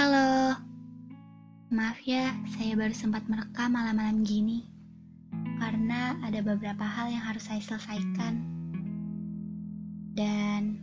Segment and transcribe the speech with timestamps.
[0.00, 0.56] Halo,
[1.68, 4.64] maaf ya, saya baru sempat merekam malam-malam gini
[5.60, 8.40] karena ada beberapa hal yang harus saya selesaikan.
[10.16, 10.80] Dan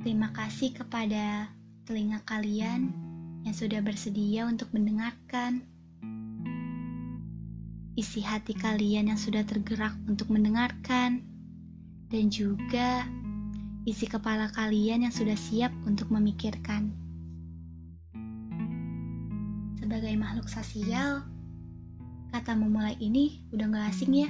[0.00, 1.52] terima kasih kepada
[1.84, 2.96] telinga kalian
[3.44, 5.60] yang sudah bersedia untuk mendengarkan.
[7.92, 11.20] Isi hati kalian yang sudah tergerak untuk mendengarkan,
[12.08, 13.04] dan juga
[13.84, 17.04] isi kepala kalian yang sudah siap untuk memikirkan.
[19.86, 21.22] Sebagai makhluk sosial,
[22.34, 24.26] kata memulai ini udah gak asing ya.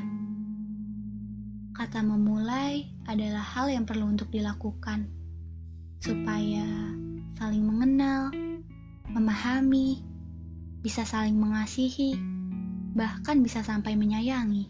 [1.73, 5.09] Kata memulai adalah hal yang perlu untuk dilakukan
[6.05, 6.93] supaya
[7.41, 8.37] saling mengenal,
[9.09, 10.05] memahami,
[10.85, 12.21] bisa saling mengasihi,
[12.93, 14.69] bahkan bisa sampai menyayangi.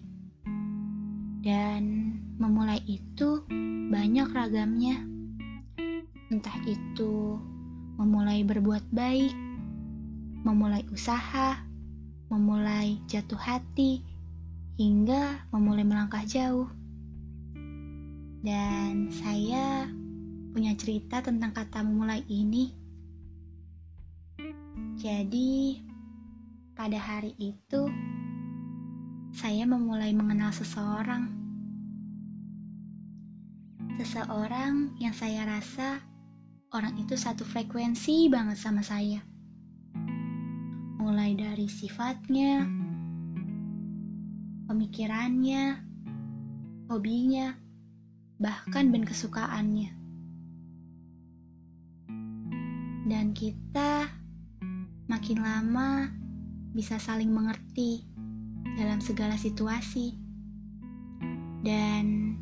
[1.42, 3.42] Dan memulai itu
[3.90, 5.02] banyak ragamnya.
[6.30, 7.42] Entah itu
[7.98, 9.45] memulai berbuat baik,
[10.46, 11.66] memulai usaha,
[12.30, 14.06] memulai jatuh hati,
[14.78, 16.70] hingga memulai melangkah jauh.
[18.46, 19.90] Dan saya
[20.54, 22.70] punya cerita tentang kata memulai ini.
[24.94, 25.82] Jadi,
[26.78, 27.90] pada hari itu
[29.34, 31.26] saya memulai mengenal seseorang.
[33.98, 36.06] Seseorang yang saya rasa
[36.70, 39.35] orang itu satu frekuensi banget sama saya.
[41.06, 42.66] Mulai dari sifatnya,
[44.66, 45.78] pemikirannya,
[46.90, 47.54] hobinya,
[48.42, 50.06] bahkan ben kesukaannya.
[53.06, 54.10] dan kita
[55.06, 56.10] makin lama
[56.74, 58.02] bisa saling mengerti
[58.74, 60.10] dalam segala situasi
[61.62, 62.34] dan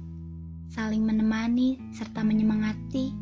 [0.73, 3.13] saling menemani serta menyemangati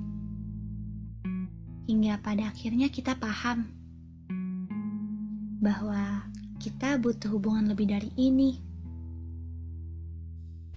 [1.91, 3.82] hingga pada akhirnya kita paham
[5.62, 6.27] bahwa
[6.58, 8.58] kita butuh hubungan lebih dari ini.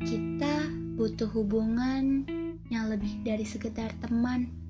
[0.05, 2.29] Kita butuh hubungan
[2.69, 4.65] yang lebih dari sekedar teman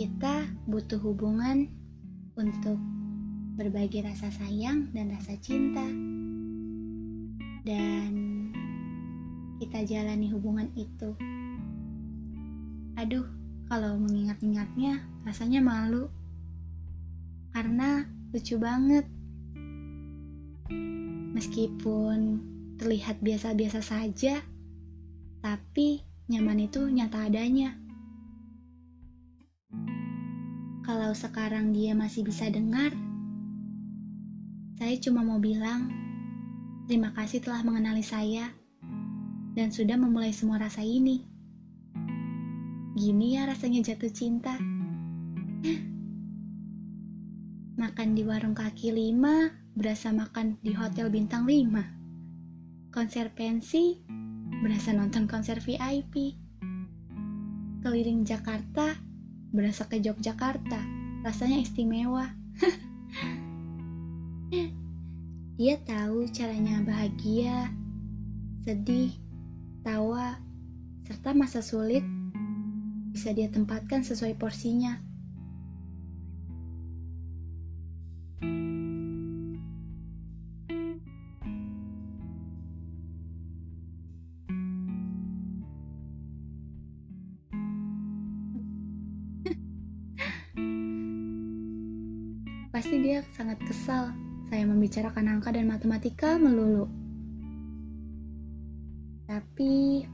[0.00, 1.68] kita butuh hubungan
[2.32, 2.80] untuk
[3.60, 5.84] berbagi rasa sayang dan rasa cinta.
[7.68, 8.12] Dan
[9.60, 11.12] kita jalani hubungan itu.
[12.96, 13.28] Aduh,
[13.68, 16.08] kalau mengingat-ingatnya rasanya malu.
[17.60, 18.00] Karena
[18.32, 19.04] lucu banget.
[21.36, 22.40] Meskipun
[22.80, 24.40] terlihat biasa-biasa saja,
[25.44, 26.00] tapi
[26.32, 27.76] nyaman itu nyata adanya.
[30.88, 32.96] Kalau sekarang dia masih bisa dengar,
[34.80, 35.92] saya cuma mau bilang
[36.88, 38.56] terima kasih telah mengenali saya
[39.52, 41.28] dan sudah memulai semua rasa ini.
[42.96, 44.69] Gini ya rasanya jatuh cinta.
[47.80, 51.80] Makan di warung kaki lima, berasa makan di hotel bintang lima.
[52.92, 53.96] Konser pensi,
[54.60, 56.36] berasa nonton konser VIP.
[57.80, 59.00] Keliling Jakarta,
[59.48, 60.76] berasa ke Yogyakarta.
[61.24, 62.28] Rasanya istimewa.
[65.56, 67.72] Dia tahu caranya bahagia,
[68.60, 69.16] sedih,
[69.80, 70.36] tawa,
[71.08, 72.04] serta masa sulit
[73.16, 75.09] bisa dia tempatkan sesuai porsinya.
[92.80, 94.08] Pasti dia sangat kesal
[94.48, 96.88] saya membicarakan angka dan matematika melulu.
[99.28, 100.08] Tapi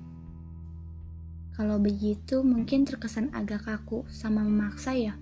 [1.54, 5.14] kalau begitu mungkin terkesan agak kaku sama memaksa ya.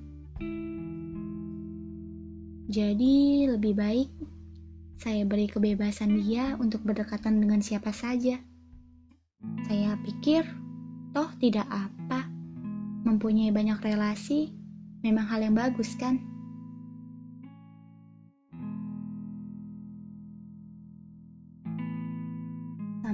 [2.73, 4.09] Jadi lebih baik
[4.97, 8.41] saya beri kebebasan dia untuk berdekatan dengan siapa saja.
[9.69, 10.49] Saya pikir
[11.13, 12.25] toh tidak apa.
[13.05, 14.49] Mempunyai banyak relasi
[15.05, 16.34] memang hal yang bagus kan?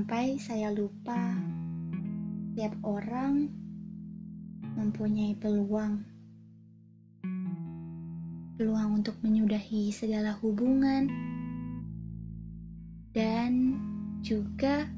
[0.01, 1.37] Sampai saya lupa
[2.57, 3.53] tiap orang
[4.73, 6.01] mempunyai peluang
[8.57, 11.05] peluang untuk menyudahi segala hubungan
[13.13, 13.77] dan
[14.25, 14.89] juga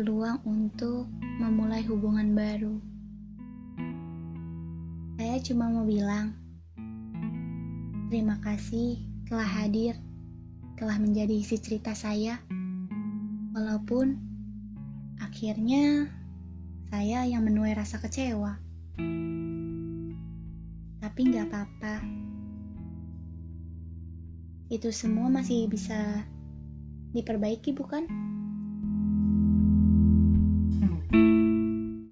[0.00, 1.04] peluang untuk
[1.36, 2.80] memulai hubungan baru.
[5.20, 6.32] Saya cuma mau bilang
[8.08, 8.96] terima kasih
[9.28, 9.92] telah hadir,
[10.80, 12.40] telah menjadi isi cerita saya.
[13.50, 14.14] Walaupun
[15.18, 16.06] akhirnya
[16.90, 18.58] saya yang menuai rasa kecewa.
[21.02, 21.94] Tapi nggak apa-apa.
[24.70, 26.22] Itu semua masih bisa
[27.10, 28.06] diperbaiki, bukan?